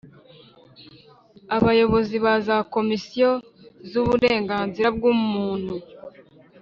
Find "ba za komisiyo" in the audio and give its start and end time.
2.25-3.29